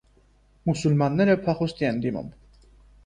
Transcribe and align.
Մուսուլմանները 0.69 1.35
փախուստի 1.49 1.89
են 1.91 2.01
դիմում։ 2.07 2.33